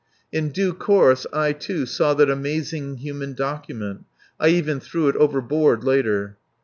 [0.31, 4.05] In due course I, too, saw that amazing human document
[4.39, 6.39] (I even threw it overboard later).